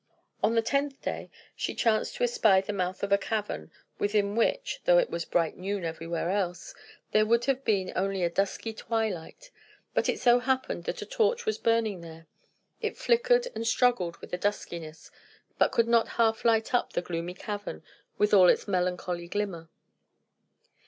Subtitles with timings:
[0.41, 3.69] On the tenth day, she chanced to espy the mouth of a cavern,
[3.99, 6.73] within which (though it was bright noon everywhere else)
[7.11, 9.51] there would have been only a dusky twilight;
[9.93, 12.25] but it so happened that a torch was burning there.
[12.81, 15.11] It flickered, and struggled with the duskiness,
[15.59, 17.83] but could not half light up the gloomy cavern
[18.17, 19.69] with all its melancholy glimmer.